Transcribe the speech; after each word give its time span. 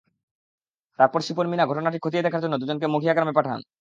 তারপরে 0.99 1.23
শিপন 1.27 1.47
মিনা 1.49 1.65
ঘটনাটি 1.65 1.97
খতিয়ে 2.03 2.25
দেখার 2.25 2.43
জন্য 2.43 2.55
দুজনকে 2.57 2.87
মঘিয়া 2.87 3.13
গ্রামে 3.13 3.37
পাঠান। 3.37 3.61